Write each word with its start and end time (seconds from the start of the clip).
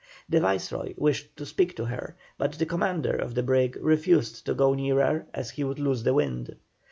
The 0.27 0.39
Viceroy 0.39 0.95
wished 0.97 1.37
to 1.37 1.45
speak 1.45 1.77
her, 1.77 2.15
but 2.39 2.53
the 2.53 2.65
commander 2.65 3.15
of 3.15 3.35
the 3.35 3.43
brig 3.43 3.77
refused 3.79 4.47
to 4.47 4.55
go 4.55 4.73
nearer 4.73 5.27
as 5.31 5.51
he 5.51 5.63
would 5.63 5.77
lose 5.77 6.01
the 6.01 6.13
wind. 6.15 6.55